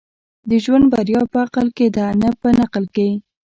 د 0.49 0.51
ژوند 0.63 0.85
بريا 0.93 1.21
په 1.31 1.37
عقل 1.45 1.67
کي 1.77 1.87
ده، 1.95 2.05
نه 2.21 2.29
په 2.41 2.47
نقل 2.59 2.83
کي. 2.95 3.09